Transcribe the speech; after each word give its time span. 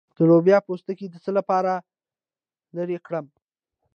د 0.17 0.19
لوبیا 0.29 0.57
پوستکی 0.67 1.07
د 1.09 1.15
څه 1.23 1.31
لپاره 1.37 1.73
لرې 2.77 2.97
کړم؟ 3.05 3.25